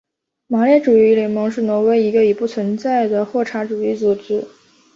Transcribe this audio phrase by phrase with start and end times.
[0.47, 4.47] 马列主义联盟是挪威的一个已不存在的霍查主义组织。